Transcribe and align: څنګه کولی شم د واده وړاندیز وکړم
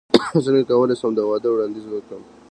څنګه 0.45 0.61
کولی 0.69 0.95
شم 0.99 1.11
د 1.15 1.19
واده 1.29 1.49
وړاندیز 1.51 1.85
وکړم 1.87 2.21